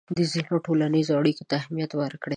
[0.07, 2.29] خپلو ټولنیزو اړیکو ته اهمیت ورکړئ.